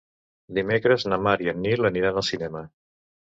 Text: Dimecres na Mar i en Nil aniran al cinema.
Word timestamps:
Dimecres 0.57 1.05
na 1.13 1.19
Mar 1.27 1.33
i 1.43 1.51
en 1.51 1.61
Nil 1.67 1.89
aniran 1.91 2.19
al 2.23 2.27
cinema. 2.31 2.65